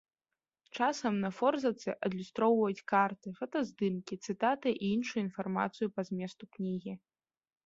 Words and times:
Часам 0.77 1.13
на 1.25 1.29
форзацы 1.39 1.89
адлюстроўваюць 2.09 2.85
карты, 2.93 3.27
фотаздымкі, 3.41 4.13
цытаты 4.29 4.69
і 4.83 4.91
іншую 4.97 5.19
інфармацыю 5.27 5.87
па 5.99 6.09
зместу 6.11 6.43
кнігі. 6.59 6.93